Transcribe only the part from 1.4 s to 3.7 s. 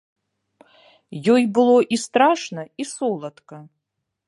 было і страшна, і соладка.